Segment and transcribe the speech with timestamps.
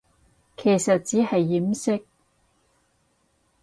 [0.57, 2.01] 其實只係掩飾